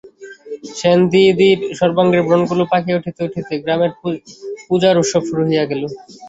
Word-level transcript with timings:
সেনদিদির 0.77 1.59
সর্বাঙ্গে 1.79 2.19
ব্রনগুলি 2.27 2.65
পাকিয়া 2.71 2.97
উঠিতে 2.99 3.21
উঠিতে 3.27 3.53
গ্রামের 3.63 3.91
পূজার 4.65 4.95
উৎসব 5.01 5.21
শুরু 5.29 5.41
হইয়া 5.47 5.65
গেল। 5.71 5.83